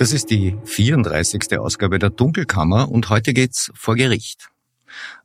[0.00, 1.58] Das ist die 34.
[1.58, 4.48] Ausgabe der Dunkelkammer und heute geht's vor Gericht.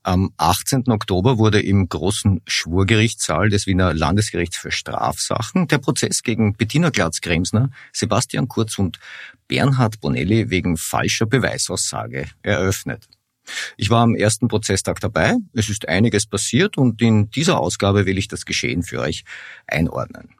[0.04, 0.90] Am 18.
[0.90, 7.70] Oktober wurde im großen Schwurgerichtssaal des Wiener Landesgerichts für Strafsachen der Prozess gegen Bettina Glatz-Kremsner,
[7.94, 9.00] Sebastian Kurz und
[9.48, 13.08] Bernhard Bonelli wegen falscher Beweisaussage eröffnet.
[13.78, 18.18] Ich war am ersten Prozesstag dabei, es ist einiges passiert und in dieser Ausgabe will
[18.18, 19.24] ich das Geschehen für euch
[19.68, 20.36] einordnen.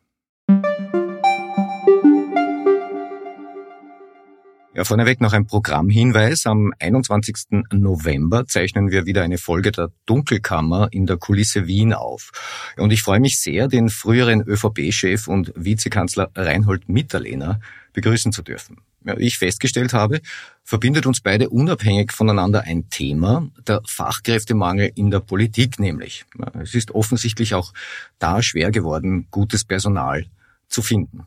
[4.76, 6.46] Ja, vorneweg noch ein Programmhinweis.
[6.46, 7.64] Am 21.
[7.72, 12.32] November zeichnen wir wieder eine Folge der Dunkelkammer in der Kulisse Wien auf.
[12.76, 17.62] Und ich freue mich sehr, den früheren ÖVP-Chef und Vizekanzler Reinhold Mitterlehner
[17.94, 18.82] begrüßen zu dürfen.
[19.06, 20.20] Ja, ich festgestellt habe,
[20.66, 26.26] verbindet uns beide unabhängig voneinander ein Thema, der Fachkräftemangel in der Politik nämlich.
[26.62, 27.72] Es ist offensichtlich auch
[28.20, 30.26] da schwer geworden, gutes Personal
[30.68, 31.26] zu finden.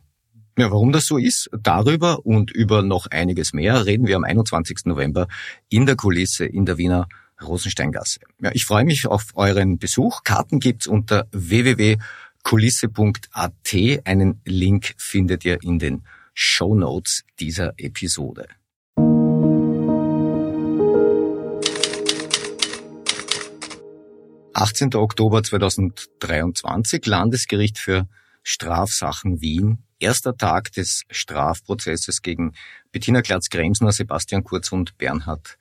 [0.58, 4.86] Ja, warum das so ist, darüber und über noch einiges mehr reden wir am 21.
[4.86, 5.28] November
[5.68, 7.06] in der Kulisse in der Wiener
[7.40, 8.18] Rosensteingasse.
[8.40, 10.24] Ja, ich freue mich auf euren Besuch.
[10.24, 13.52] Karten gibt's unter www.kulisse.at.
[14.04, 16.02] Einen Link findet ihr in den
[16.34, 18.48] Show Notes dieser Episode.
[24.54, 24.96] »18.
[24.96, 28.08] Oktober 2023, Landesgericht für
[28.48, 32.54] Strafsachen Wien, erster Tag des Strafprozesses gegen
[32.92, 35.58] Bettina Glatz-Gremsner, Sebastian Kurz und Bernhard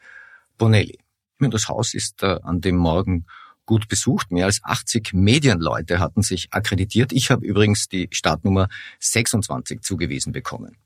[0.57, 0.99] Bonelli.
[1.39, 3.25] Das Haus ist äh, an dem Morgen
[3.65, 4.31] gut besucht.
[4.31, 7.11] Mehr als 80 Medienleute hatten sich akkreditiert.
[7.11, 10.77] Ich habe übrigens die Startnummer 26 zugewiesen bekommen.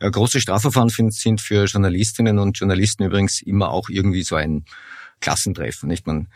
[0.00, 4.64] Ja, große Strafverfahren sind für Journalistinnen und Journalisten übrigens immer auch irgendwie so ein
[5.20, 5.90] Klassentreffen.
[5.90, 6.06] Nicht?
[6.06, 6.28] Man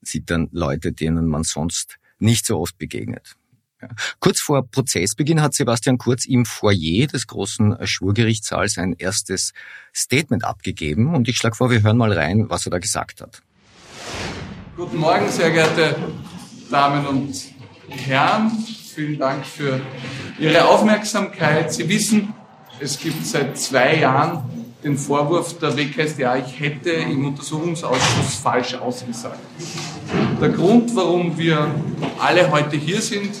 [0.00, 3.36] sieht dann Leute, denen man sonst nicht so oft begegnet.
[4.18, 9.52] Kurz vor Prozessbeginn hat Sebastian Kurz im Foyer des großen Schwurgerichtssaals ein erstes
[9.94, 13.42] Statement abgegeben und ich schlage vor, wir hören mal rein, was er da gesagt hat.
[14.76, 15.96] Guten Morgen, sehr geehrte
[16.70, 17.34] Damen und
[17.88, 18.50] Herren.
[18.94, 19.80] Vielen Dank für
[20.38, 21.72] Ihre Aufmerksamkeit.
[21.72, 22.34] Sie wissen,
[22.80, 24.42] es gibt seit zwei Jahren
[24.82, 29.40] den Vorwurf der WKSDA, ich hätte im Untersuchungsausschuss falsch ausgesagt.
[30.40, 31.74] Der Grund, warum wir
[32.20, 33.32] alle heute hier sind,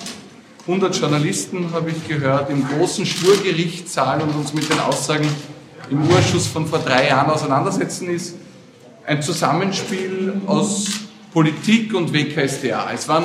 [0.68, 5.26] 100 Journalisten, habe ich gehört, im großen Schwurgerichtssaal und uns mit den Aussagen
[5.88, 8.36] im Urschuss von vor drei Jahren auseinandersetzen, ist
[9.06, 10.88] ein Zusammenspiel aus
[11.32, 12.90] Politik und WKSDA.
[12.92, 13.24] Es waren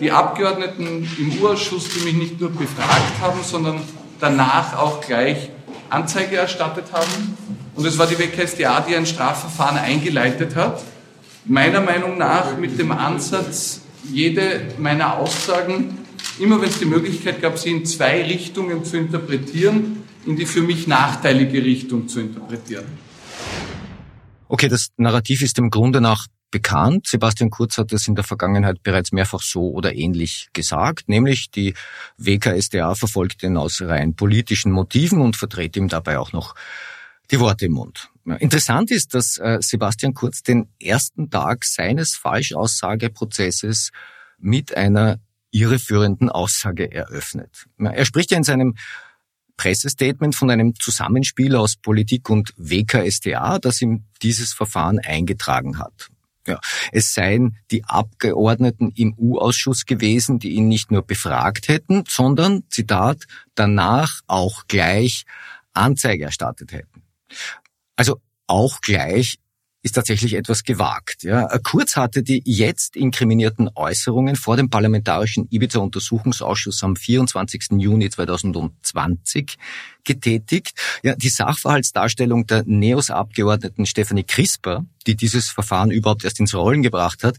[0.00, 3.80] die Abgeordneten im Urschuss, die mich nicht nur befragt haben, sondern
[4.18, 5.50] danach auch gleich
[5.90, 7.36] Anzeige erstattet haben.
[7.76, 10.82] Und es war die WKSDA, die ein Strafverfahren eingeleitet hat.
[11.44, 16.07] Meiner Meinung nach mit dem Ansatz, jede meiner Aussagen
[16.40, 20.62] immer wenn es die Möglichkeit gab, sie in zwei Richtungen zu interpretieren, in die für
[20.62, 22.86] mich nachteilige Richtung zu interpretieren.
[24.48, 27.06] Okay, das Narrativ ist im Grunde nach bekannt.
[27.06, 31.74] Sebastian Kurz hat es in der Vergangenheit bereits mehrfach so oder ähnlich gesagt, nämlich die
[32.16, 36.54] WKSDA verfolgt ihn aus rein politischen Motiven und vertritt ihm dabei auch noch
[37.30, 38.10] die Worte im Mund.
[38.38, 43.90] Interessant ist, dass äh, Sebastian Kurz den ersten Tag seines Falschaussageprozesses
[44.38, 45.18] mit einer
[45.50, 47.66] irreführenden Aussage eröffnet.
[47.78, 48.76] Er spricht ja in seinem
[49.56, 56.08] Pressestatement von einem Zusammenspiel aus Politik und WKStA, das ihm dieses Verfahren eingetragen hat.
[56.46, 56.60] Ja,
[56.92, 63.24] es seien die Abgeordneten im U-Ausschuss gewesen, die ihn nicht nur befragt hätten, sondern, Zitat,
[63.54, 65.24] danach auch gleich
[65.74, 67.02] Anzeige erstattet hätten.
[67.96, 69.38] Also auch gleich
[69.88, 71.22] ist tatsächlich etwas gewagt.
[71.22, 71.46] Ja.
[71.62, 77.68] Kurz hatte die jetzt inkriminierten Äußerungen vor dem Parlamentarischen Ibiza-Untersuchungsausschuss am 24.
[77.78, 79.56] Juni 2020
[80.04, 80.78] getätigt.
[81.02, 87.24] Ja, die Sachverhaltsdarstellung der NEOS-Abgeordneten Stephanie Crisper, die dieses Verfahren überhaupt erst ins Rollen gebracht
[87.24, 87.38] hat,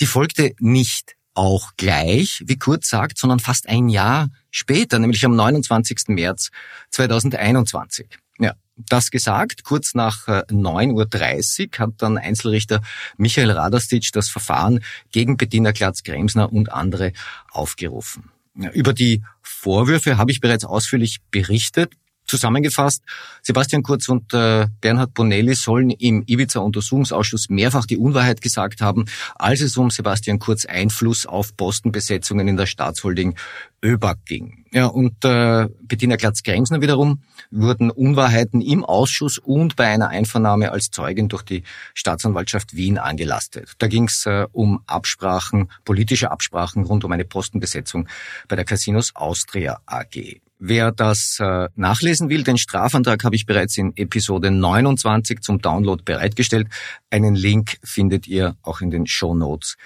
[0.00, 5.36] die folgte nicht auch gleich, wie Kurz sagt, sondern fast ein Jahr später, nämlich am
[5.36, 6.08] 29.
[6.08, 6.48] März
[6.90, 8.06] 2021.
[8.38, 12.80] Ja, das gesagt, kurz nach 9.30 äh, Uhr hat dann Einzelrichter
[13.16, 14.80] Michael Radastitsch das Verfahren
[15.12, 17.12] gegen Bettina Glatz-Gremsner und andere
[17.50, 18.30] aufgerufen.
[18.72, 21.92] Über die Vorwürfe habe ich bereits ausführlich berichtet.
[22.26, 23.02] Zusammengefasst,
[23.42, 29.04] Sebastian Kurz und äh, Bernhard Bonelli sollen im Ibiza-Untersuchungsausschuss mehrfach die Unwahrheit gesagt haben,
[29.34, 33.34] als es um Sebastian Kurz Einfluss auf Postenbesetzungen in der Staatsholding
[33.82, 34.64] ÖBAG ging.
[34.72, 40.90] Ja, und äh, Bettina Glatz-Gremsner wiederum wurden Unwahrheiten im Ausschuss und bei einer Einvernahme als
[40.90, 41.62] Zeugin durch die
[41.92, 43.74] Staatsanwaltschaft Wien angelastet.
[43.78, 48.08] Da ging es äh, um Absprachen, politische Absprachen rund um eine Postenbesetzung
[48.48, 50.40] bei der Casinos Austria AG.
[50.66, 56.02] Wer das äh, nachlesen will, den Strafantrag habe ich bereits in Episode 29 zum Download
[56.02, 56.68] bereitgestellt.
[57.10, 59.76] Einen Link findet ihr auch in den Show Notes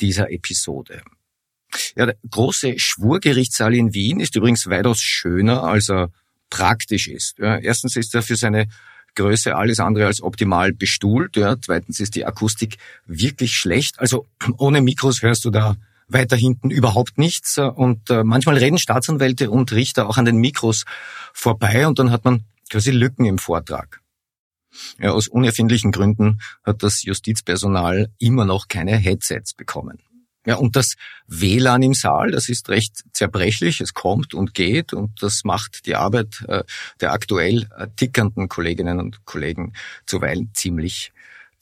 [0.00, 1.02] dieser Episode.
[1.96, 6.12] Ja, der große Schwurgerichtssaal in Wien ist übrigens weitaus schöner, als er
[6.50, 7.40] praktisch ist.
[7.40, 8.68] Ja, erstens ist er für seine
[9.16, 11.36] Größe alles andere als optimal bestuhlt.
[11.36, 12.76] Ja, zweitens ist die Akustik
[13.06, 13.98] wirklich schlecht.
[13.98, 15.76] Also ohne Mikros hörst du da
[16.08, 17.58] weiter hinten überhaupt nichts.
[17.58, 20.84] Und äh, manchmal reden Staatsanwälte und Richter auch an den Mikros
[21.32, 24.00] vorbei und dann hat man quasi Lücken im Vortrag.
[24.98, 29.98] Ja, aus unerfindlichen Gründen hat das Justizpersonal immer noch keine Headsets bekommen.
[30.46, 30.94] Ja, und das
[31.26, 35.94] WLAN im Saal, das ist recht zerbrechlich, es kommt und geht und das macht die
[35.94, 36.64] Arbeit äh,
[37.00, 39.74] der aktuell äh, tickernden Kolleginnen und Kollegen
[40.06, 41.12] zuweilen ziemlich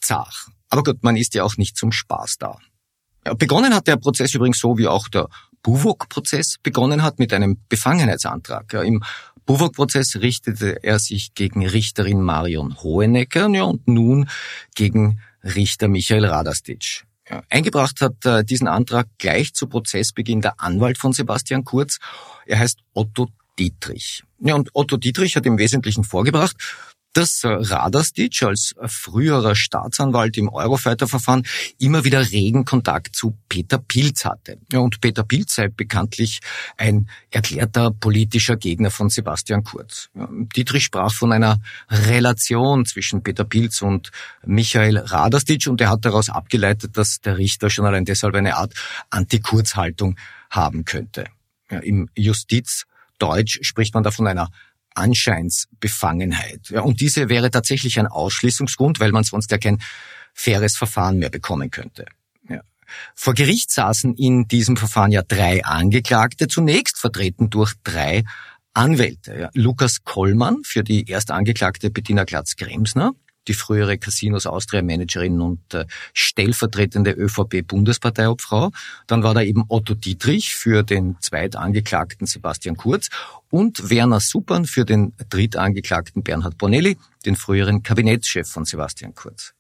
[0.01, 0.51] zart.
[0.69, 2.59] Aber gut, man ist ja auch nicht zum Spaß da.
[3.35, 5.29] Begonnen hat der Prozess übrigens so, wie auch der
[5.63, 8.73] Buwok-Prozess begonnen hat, mit einem Befangenheitsantrag.
[8.75, 9.03] Im
[9.47, 14.29] Buwok-Prozess richtete er sich gegen Richterin Marion Hohenecker ja, und nun
[14.75, 17.05] gegen Richter Michael Radastitsch.
[17.29, 21.99] Ja, eingebracht hat äh, diesen Antrag gleich zu Prozessbeginn der Anwalt von Sebastian Kurz.
[22.47, 23.29] Er heißt Otto
[23.59, 24.23] Dietrich.
[24.39, 26.57] Ja, und Otto Dietrich hat im Wesentlichen vorgebracht,
[27.17, 31.47] dass Radastitsch als früherer Staatsanwalt im Eurofighter-Verfahren
[31.79, 34.59] immer wieder regen Kontakt zu Peter Pilz hatte.
[34.71, 36.41] Ja, und Peter Pilz sei bekanntlich
[36.77, 40.11] ein erklärter politischer Gegner von Sebastian Kurz.
[40.55, 44.11] Dietrich sprach von einer Relation zwischen Peter Pilz und
[44.45, 48.75] Michael Radastitsch und er hat daraus abgeleitet, dass der Richter schon allein deshalb eine Art
[49.11, 50.17] Anti-Kurz-Haltung
[50.51, 51.25] haben könnte.
[51.71, 54.51] Ja, Im Justizdeutsch spricht man da von einer
[54.97, 56.71] Anscheinsbefangenheit.
[56.71, 59.79] Ja, und diese wäre tatsächlich ein Ausschließungsgrund, weil man sonst ja kein
[60.35, 62.07] faires Verfahren mehr bekommen könnte.
[62.49, 62.61] Ja.
[63.15, 68.25] Vor Gericht saßen in diesem Verfahren ja drei Angeklagte, zunächst vertreten durch drei
[68.75, 69.39] Anwälte.
[69.39, 69.51] Ja.
[69.55, 73.13] Lukas Kollmann für die erste Angeklagte Bettina Glatz-Gremsner,
[73.49, 78.71] die frühere Casinos Austria Managerin und äh, stellvertretende ÖVP-Bundesparteiobfrau.
[79.07, 83.09] Dann war da eben Otto Dietrich für den Zweitangeklagten Sebastian Kurz
[83.51, 89.55] und Werner Suppern für den Drittangeklagten Bernhard Bonelli, den früheren Kabinettschef von Sebastian Kurz.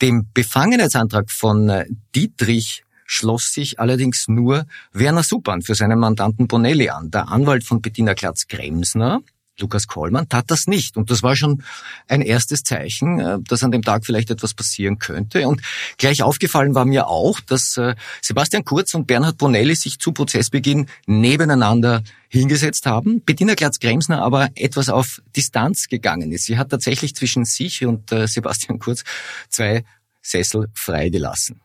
[0.00, 6.88] Dem Befangenheitsantrag von äh, Dietrich schloss sich allerdings nur Werner Suppern für seinen Mandanten Bonelli
[6.88, 7.10] an.
[7.10, 9.20] Der Anwalt von Bettina Glatz-Gremsner,
[9.62, 10.96] Lukas Kollmann tat das nicht.
[10.96, 11.62] Und das war schon
[12.08, 15.48] ein erstes Zeichen, äh, dass an dem Tag vielleicht etwas passieren könnte.
[15.48, 15.62] Und
[15.96, 20.86] gleich aufgefallen war mir auch, dass äh, Sebastian Kurz und Bernhard Bonelli sich zu Prozessbeginn
[21.06, 23.22] nebeneinander hingesetzt haben.
[23.22, 26.44] Bettina Glatz-Gremsner aber etwas auf Distanz gegangen ist.
[26.44, 29.04] Sie hat tatsächlich zwischen sich und äh, Sebastian Kurz
[29.48, 29.84] zwei
[30.22, 31.60] Sessel freigelassen.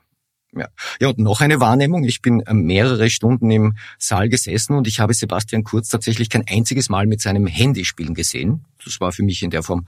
[0.56, 0.68] Ja.
[1.00, 2.04] ja, und noch eine Wahrnehmung.
[2.04, 6.46] Ich bin äh, mehrere Stunden im Saal gesessen und ich habe Sebastian Kurz tatsächlich kein
[6.48, 8.66] einziges Mal mit seinem Handy spielen gesehen.
[8.84, 9.88] Das war für mich in der Form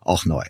[0.00, 0.44] auch neu.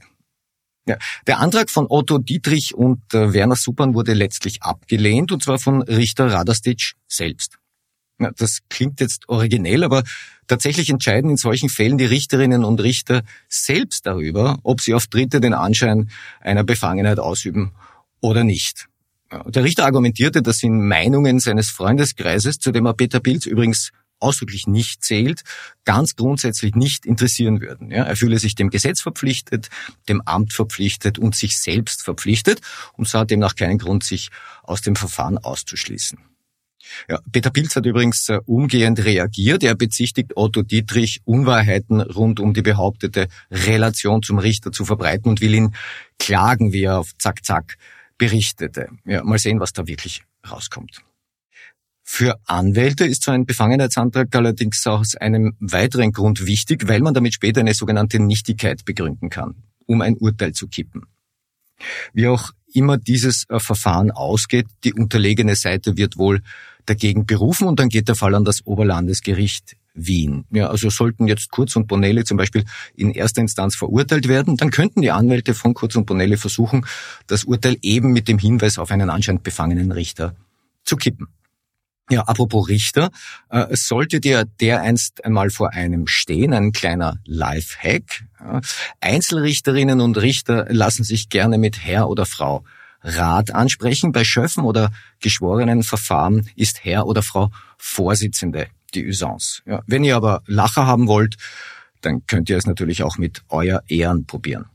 [0.86, 0.96] Ja.
[1.26, 5.82] Der Antrag von Otto Dietrich und äh, Werner Suppern wurde letztlich abgelehnt, und zwar von
[5.82, 7.58] Richter Radastitsch selbst.
[8.18, 10.02] Ja, das klingt jetzt originell, aber
[10.46, 15.40] tatsächlich entscheiden in solchen Fällen die Richterinnen und Richter selbst darüber, ob sie auf Dritte
[15.40, 17.72] den Anschein einer Befangenheit ausüben
[18.20, 18.87] oder nicht.
[19.30, 24.66] Der Richter argumentierte, dass in Meinungen seines Freundeskreises, zu dem er Peter Pilz übrigens ausdrücklich
[24.66, 25.42] nicht zählt,
[25.84, 27.90] ganz grundsätzlich nicht interessieren würden.
[27.90, 29.68] Ja, er fühle sich dem Gesetz verpflichtet,
[30.08, 32.60] dem Amt verpflichtet und sich selbst verpflichtet
[32.94, 34.30] und sah demnach keinen Grund, sich
[34.62, 36.18] aus dem Verfahren auszuschließen.
[37.08, 39.62] Ja, Peter Pilz hat übrigens äh, umgehend reagiert.
[39.62, 45.42] Er bezichtigt Otto Dietrich, Unwahrheiten rund um die behauptete Relation zum Richter zu verbreiten und
[45.42, 45.74] will ihn
[46.18, 47.76] klagen, wie er auf Zack Zack
[48.18, 48.88] berichtete.
[49.04, 51.02] Ja, mal sehen, was da wirklich rauskommt.
[52.02, 57.34] Für Anwälte ist so ein Befangenheitsantrag allerdings aus einem weiteren Grund wichtig, weil man damit
[57.34, 59.56] später eine sogenannte Nichtigkeit begründen kann,
[59.86, 61.06] um ein Urteil zu kippen.
[62.12, 66.42] Wie auch immer dieses äh, Verfahren ausgeht, die unterlegene Seite wird wohl
[66.86, 70.44] dagegen berufen und dann geht der Fall an das Oberlandesgericht Wien.
[70.50, 72.64] Ja, also sollten jetzt Kurz und Bonelli zum Beispiel
[72.94, 76.86] in erster Instanz verurteilt werden, dann könnten die Anwälte von Kurz und Bonelli versuchen,
[77.26, 80.34] das Urteil eben mit dem Hinweis auf einen anscheinend befangenen Richter
[80.84, 81.28] zu kippen.
[82.10, 83.10] Ja, apropos Richter,
[83.50, 88.24] äh, sollte dir dereinst einmal vor einem stehen, ein kleiner Lifehack.
[88.40, 88.60] Ja,
[89.00, 92.64] Einzelrichterinnen und Richter lassen sich gerne mit Herr oder Frau
[93.02, 94.12] Rat ansprechen.
[94.12, 94.90] Bei Schöffen oder
[95.20, 99.62] geschworenen Verfahren ist Herr oder Frau Vorsitzende die Usance.
[99.66, 101.36] Ja, wenn ihr aber Lacher haben wollt,
[102.00, 104.66] dann könnt ihr es natürlich auch mit euer Ehren probieren.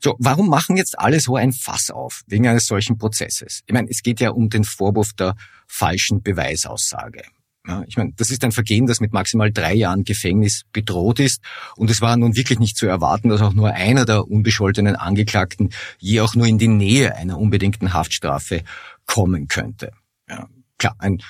[0.00, 3.62] So, warum machen jetzt alle so ein Fass auf wegen eines solchen Prozesses?
[3.66, 5.36] Ich meine, es geht ja um den Vorwurf der
[5.68, 7.22] falschen Beweisaussage.
[7.66, 11.42] Ja, ich meine, das ist ein Vergehen, das mit maximal drei Jahren Gefängnis bedroht ist.
[11.76, 15.70] Und es war nun wirklich nicht zu erwarten, dass auch nur einer der unbescholtenen Angeklagten
[15.98, 18.62] je auch nur in die Nähe einer unbedingten Haftstrafe
[19.06, 19.92] kommen könnte.
[20.28, 21.22] Ja, klar, ein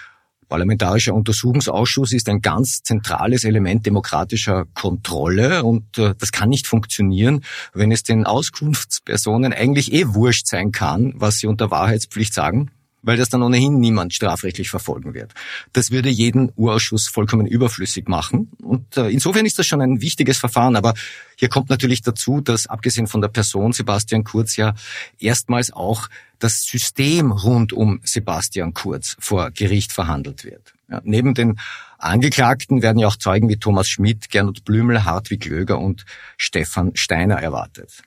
[0.51, 7.43] Parlamentarischer Untersuchungsausschuss ist ein ganz zentrales Element demokratischer Kontrolle und äh, das kann nicht funktionieren,
[7.73, 12.71] wenn es den Auskunftspersonen eigentlich eh wurscht sein kann, was sie unter Wahrheitspflicht sagen
[13.03, 15.33] weil das dann ohnehin niemand strafrechtlich verfolgen wird.
[15.73, 18.51] Das würde jeden Urausschuss vollkommen überflüssig machen.
[18.63, 20.77] Und äh, insofern ist das schon ein wichtiges Verfahren.
[20.77, 20.95] Aber
[21.37, 24.75] hier kommt natürlich dazu, dass abgesehen von der Person Sebastian Kurz ja
[25.19, 30.75] erstmals auch das System rund um Sebastian Kurz vor Gericht verhandelt wird.
[30.91, 31.59] Ja, neben den
[31.99, 36.05] Angeklagten werden ja auch Zeugen wie Thomas Schmidt, Gernot Blümel, Hartwig Löger und
[36.37, 38.03] Stefan Steiner erwartet.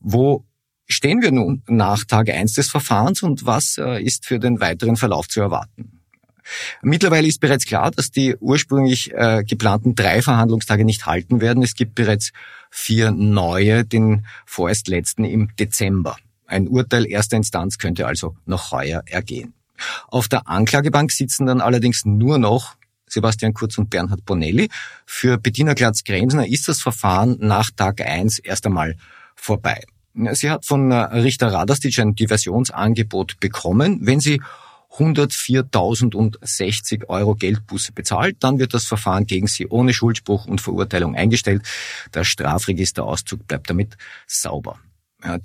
[0.00, 0.44] Wo
[0.90, 4.96] stehen wir nun nach Tag 1 des Verfahrens und was äh, ist für den weiteren
[4.96, 6.00] Verlauf zu erwarten?
[6.82, 11.62] Mittlerweile ist bereits klar, dass die ursprünglich äh, geplanten drei Verhandlungstage nicht halten werden.
[11.62, 12.32] Es gibt bereits
[12.70, 16.16] vier neue, den vorerst letzten im Dezember.
[16.46, 19.54] Ein Urteil erster Instanz könnte also noch heuer ergehen.
[20.08, 22.74] Auf der Anklagebank sitzen dann allerdings nur noch
[23.06, 24.68] Sebastian Kurz und Bernhard Bonelli.
[25.06, 28.96] Für Bettina Glatz-Gremsner ist das Verfahren nach Tag 1 erst einmal
[29.34, 29.84] vorbei.
[30.14, 34.00] Sie hat von äh, Richter Radastic ein Diversionsangebot bekommen.
[34.02, 34.42] Wenn sie
[34.96, 41.62] 104.060 Euro Geldbuße bezahlt, dann wird das Verfahren gegen sie ohne Schuldspruch und Verurteilung eingestellt.
[42.12, 44.80] Der Strafregisterauszug bleibt damit sauber.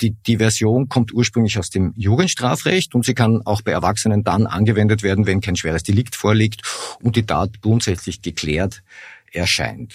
[0.01, 5.03] Die Diversion kommt ursprünglich aus dem Jugendstrafrecht und sie kann auch bei Erwachsenen dann angewendet
[5.03, 6.62] werden, wenn kein schweres Delikt vorliegt
[7.01, 8.84] und die Tat grundsätzlich geklärt
[9.34, 9.93] erscheint.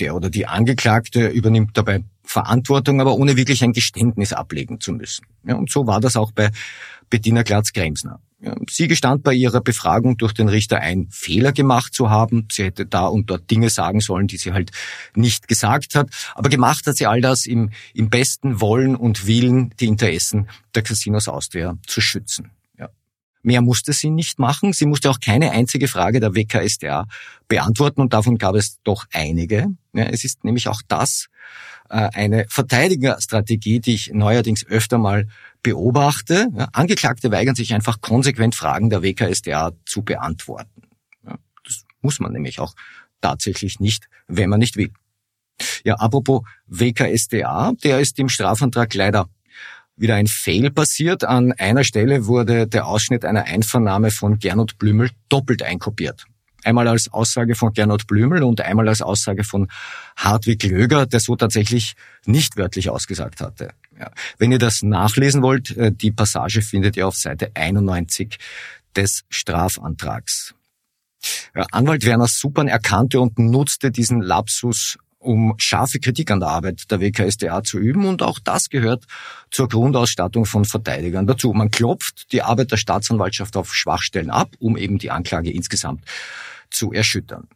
[0.00, 5.26] Der oder die Angeklagte übernimmt dabei Verantwortung, aber ohne wirklich ein Geständnis ablegen zu müssen.
[5.44, 6.50] Ja, und so war das auch bei
[7.10, 8.20] Bettina Glatz-Gremsner.
[8.40, 12.48] Ja, sie gestand bei ihrer Befragung durch den Richter ein, Fehler gemacht zu haben.
[12.50, 14.72] Sie hätte da und dort Dinge sagen sollen, die sie halt
[15.14, 16.08] nicht gesagt hat.
[16.34, 20.82] Aber gemacht hat sie all das im, im besten Wollen und Willen, die Interessen der
[20.82, 22.50] Casinos Austria zu schützen.
[23.42, 23.48] Ja.
[23.48, 24.72] Mehr musste sie nicht machen.
[24.72, 27.06] Sie musste auch keine einzige Frage der WKSDA
[27.48, 29.68] beantworten und davon gab es doch einige.
[29.92, 31.28] Ja, es ist nämlich auch das,
[31.88, 35.26] äh, eine Verteidigerstrategie, die ich neuerdings öfter mal
[35.62, 36.48] beobachte.
[36.72, 40.82] Angeklagte weigern sich einfach konsequent Fragen der WKSDA zu beantworten.
[41.64, 42.74] Das muss man nämlich auch
[43.20, 44.90] tatsächlich nicht, wenn man nicht will.
[45.84, 49.28] Ja, apropos WKSDA, der ist im Strafantrag leider
[49.96, 51.24] wieder ein Fail passiert.
[51.24, 56.24] An einer Stelle wurde der Ausschnitt einer Einvernahme von Gernot Blümel doppelt einkopiert.
[56.64, 59.68] Einmal als Aussage von Gernot Blümel und einmal als Aussage von
[60.16, 61.94] Hartwig Löger, der so tatsächlich
[62.24, 63.70] nicht wörtlich ausgesagt hatte.
[63.98, 64.10] Ja.
[64.38, 68.38] Wenn ihr das nachlesen wollt, äh, die Passage findet ihr auf Seite 91
[68.94, 70.54] des Strafantrags.
[71.54, 76.90] Ja, Anwalt Werner Supern erkannte und nutzte diesen Lapsus um scharfe Kritik an der Arbeit
[76.90, 79.04] der WKSDA zu üben und auch das gehört
[79.50, 81.52] zur Grundausstattung von Verteidigern dazu.
[81.52, 86.04] Man klopft die Arbeit der Staatsanwaltschaft auf Schwachstellen ab, um eben die Anklage insgesamt
[86.70, 87.48] zu erschüttern.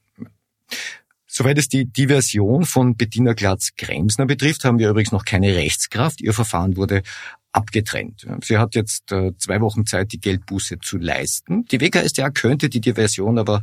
[1.26, 6.22] Soweit es die Diversion von Bettina Glatz-Kremsner betrifft, haben wir übrigens noch keine Rechtskraft.
[6.22, 7.02] Ihr Verfahren wurde
[7.52, 8.26] abgetrennt.
[8.42, 11.64] Sie hat jetzt äh, zwei Wochen Zeit, die Geldbuße zu leisten.
[11.66, 13.62] Die WKStA könnte die Diversion aber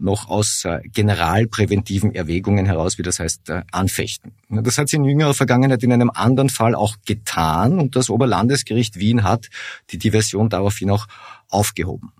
[0.00, 4.32] noch aus äh, generalpräventiven Erwägungen heraus, wie das heißt, äh, anfechten.
[4.48, 8.98] Das hat sie in jüngerer Vergangenheit in einem anderen Fall auch getan und das Oberlandesgericht
[8.98, 9.48] Wien hat
[9.90, 11.06] die Diversion daraufhin auch
[11.48, 12.12] aufgehoben.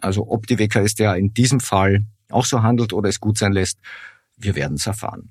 [0.00, 3.78] Also ob die WKStA in diesem Fall auch so handelt oder es gut sein lässt,
[4.36, 5.30] wir werden es erfahren.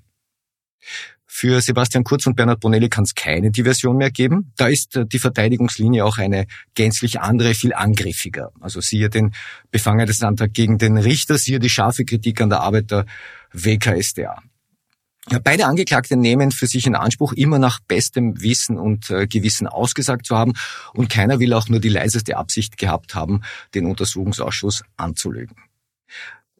[1.40, 4.54] Für Sebastian Kurz und Bernhard Bonelli kann es keine Diversion mehr geben.
[4.58, 8.50] Da ist äh, die Verteidigungslinie auch eine gänzlich andere, viel angriffiger.
[8.60, 9.36] Also siehe den
[9.70, 13.06] Befangenheitsantrag gegen den Richter, siehe die scharfe Kritik an der Arbeit der
[13.54, 14.42] WKSDA.
[15.44, 20.26] Beide Angeklagte nehmen für sich in Anspruch, immer nach bestem Wissen und äh, Gewissen ausgesagt
[20.26, 20.54] zu haben
[20.96, 23.44] und keiner will auch nur die leiseste Absicht gehabt haben,
[23.76, 25.56] den Untersuchungsausschuss anzulügen.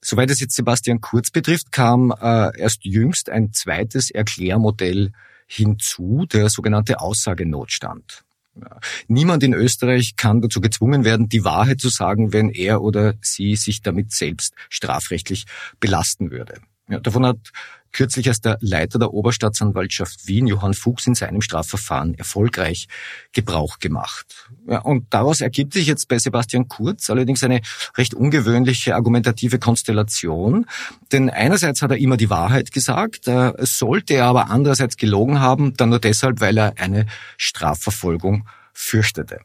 [0.10, 5.12] Soweit es jetzt Sebastian Kurz betrifft, kam äh, erst jüngst ein zweites Erklärmodell
[5.48, 8.24] hinzu, der sogenannte Aussagenotstand.
[8.56, 8.80] Ja.
[9.10, 13.58] Niemand in Österreich kann dazu gezwungen werden, die Wahrheit zu sagen, wenn er oder sie
[13.58, 15.44] sich damit selbst strafrechtlich
[15.82, 16.62] belasten würde.
[16.88, 17.52] Ja, davon hat
[17.98, 22.88] kürzlich erst der Leiter der Oberstaatsanwaltschaft Wien, Johann Fuchs, in seinem Strafverfahren erfolgreich
[23.32, 24.52] Gebrauch gemacht.
[24.68, 27.62] Ja, und daraus ergibt sich jetzt bei Sebastian Kurz allerdings eine
[27.98, 30.68] recht ungewöhnliche argumentative Konstellation.
[31.12, 35.74] Denn einerseits hat er immer die Wahrheit gesagt, äh, sollte er aber andererseits gelogen haben,
[35.76, 39.40] dann nur deshalb, weil er eine Strafverfolgung fürchtete.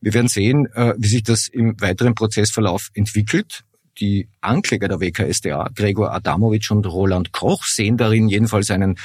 [0.00, 3.64] Wir werden sehen, äh, wie sich das im weiteren Prozessverlauf entwickelt
[4.00, 8.98] die Ankläger der WKSDA, Gregor Adamowitsch und Roland Koch, sehen darin jedenfalls einen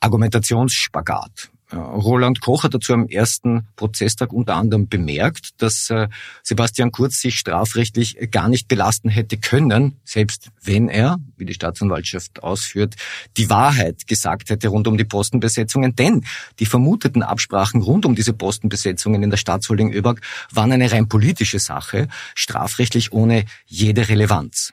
[0.00, 1.50] Argumentationsspagat.
[1.72, 6.08] Roland Koch hat dazu am ersten Prozesstag unter anderem bemerkt, dass äh,
[6.42, 12.42] Sebastian Kurz sich strafrechtlich gar nicht belasten hätte können, selbst wenn er, wie die Staatsanwaltschaft
[12.42, 12.94] ausführt,
[13.36, 15.96] die Wahrheit gesagt hätte rund um die Postenbesetzungen.
[15.96, 16.24] Denn
[16.58, 21.58] die vermuteten Absprachen rund um diese Postenbesetzungen in der Staatsholding ÖBAG waren eine rein politische
[21.58, 24.72] Sache, strafrechtlich ohne jede Relevanz.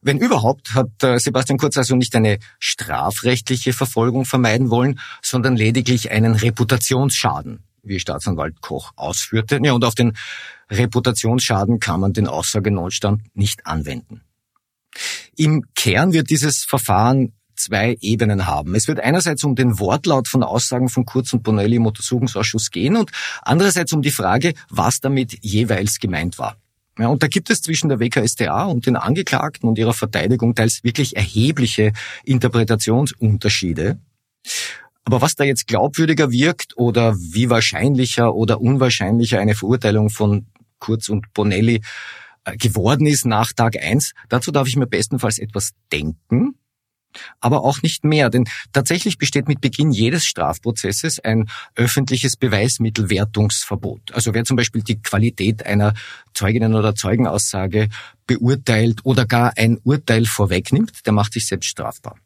[0.00, 6.10] Wenn überhaupt, hat äh, Sebastian Kurz also nicht eine strafrechtliche Verfolgung vermeiden wollen, sondern lediglich
[6.10, 9.58] einen Reputationsschaden, wie Staatsanwalt Koch ausführte.
[9.62, 10.16] Ja, und auf den
[10.70, 14.22] Reputationsschaden kann man den Aussagenotstand nicht anwenden.
[15.36, 18.74] Im Kern wird dieses Verfahren zwei Ebenen haben.
[18.74, 22.96] Es wird einerseits um den Wortlaut von Aussagen von Kurz und Bonelli im Untersuchungsausschuss gehen
[22.96, 23.10] und
[23.42, 26.56] andererseits um die Frage, was damit jeweils gemeint war.
[26.98, 30.82] Ja, und da gibt es zwischen der WKStA und den Angeklagten und ihrer Verteidigung teils
[30.82, 31.92] wirklich erhebliche
[32.24, 33.98] Interpretationsunterschiede.
[35.04, 40.46] Aber was da jetzt glaubwürdiger wirkt oder wie wahrscheinlicher oder unwahrscheinlicher eine Verurteilung von
[40.78, 41.82] Kurz und Bonelli
[42.44, 46.56] äh, geworden ist nach Tag eins, dazu darf ich mir bestenfalls etwas denken
[47.40, 48.30] aber auch nicht mehr.
[48.30, 54.12] Denn tatsächlich besteht mit Beginn jedes Strafprozesses ein öffentliches Beweismittelwertungsverbot.
[54.12, 55.94] Also wer zum Beispiel die Qualität einer
[56.34, 57.88] Zeuginnen- oder Zeugenaussage
[58.26, 62.16] beurteilt oder gar ein Urteil vorwegnimmt, der macht sich selbst strafbar.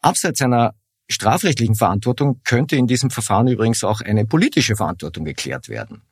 [0.00, 0.74] Abseits einer
[1.08, 6.02] strafrechtlichen Verantwortung könnte in diesem Verfahren übrigens auch eine politische Verantwortung geklärt werden.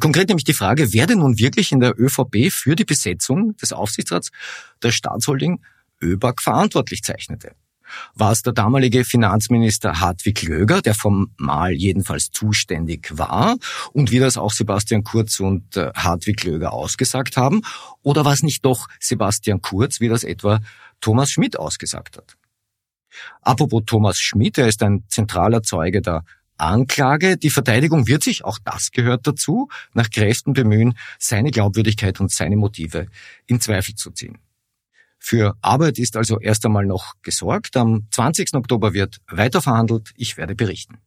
[0.00, 3.72] Konkret nämlich die Frage, wer denn nun wirklich in der ÖVP für die Besetzung des
[3.72, 4.30] Aufsichtsrats
[4.82, 5.60] der Staatsholding
[6.02, 7.52] ÖBAG verantwortlich zeichnete.
[8.14, 13.56] War es der damalige Finanzminister Hartwig Löger, der formal jedenfalls zuständig war
[13.92, 17.62] und wie das auch Sebastian Kurz und äh, Hartwig Löger ausgesagt haben,
[18.02, 20.60] oder war es nicht doch Sebastian Kurz, wie das etwa
[21.00, 22.36] Thomas Schmidt ausgesagt hat?
[23.42, 26.24] Apropos Thomas Schmidt, er ist ein zentraler Zeuge der
[26.56, 27.36] Anklage.
[27.36, 32.56] Die Verteidigung wird sich, auch das gehört dazu, nach Kräften bemühen, seine Glaubwürdigkeit und seine
[32.56, 33.08] Motive
[33.46, 34.38] in Zweifel zu ziehen.
[35.24, 37.76] Für Arbeit ist also erst einmal noch gesorgt.
[37.76, 38.54] Am 20.
[38.54, 40.10] Oktober wird weiter verhandelt.
[40.16, 40.98] Ich werde berichten.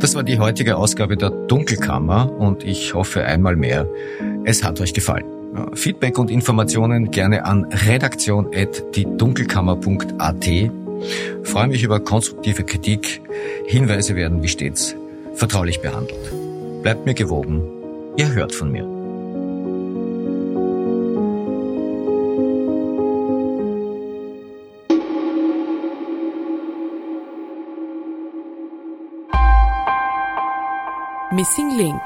[0.00, 3.86] Das war die heutige Ausgabe der Dunkelkammer und ich hoffe einmal mehr,
[4.44, 5.26] es hat euch gefallen.
[5.74, 10.44] Feedback und Informationen gerne an redaktion.diedunkelkammer.at.
[11.42, 13.20] Freue mich über konstruktive Kritik.
[13.66, 14.96] Hinweise werden wie stets
[15.34, 16.32] vertraulich behandelt.
[16.82, 17.60] Bleibt mir gewogen.
[18.16, 18.93] Ihr hört von mir.
[31.34, 32.00] Missing Link